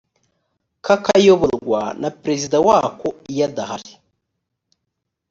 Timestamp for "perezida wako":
2.21-3.07